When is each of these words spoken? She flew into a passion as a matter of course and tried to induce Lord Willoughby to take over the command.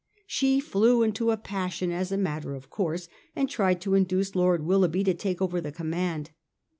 She 0.25 0.59
flew 0.59 1.03
into 1.03 1.29
a 1.29 1.37
passion 1.37 1.91
as 1.91 2.11
a 2.11 2.17
matter 2.17 2.55
of 2.55 2.71
course 2.71 3.07
and 3.35 3.47
tried 3.47 3.79
to 3.81 3.93
induce 3.93 4.33
Lord 4.35 4.65
Willoughby 4.65 5.03
to 5.03 5.13
take 5.13 5.43
over 5.43 5.61
the 5.61 5.71
command. 5.71 6.31